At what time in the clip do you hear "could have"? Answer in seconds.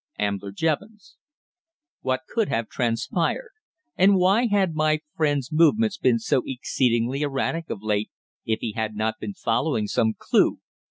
2.27-2.67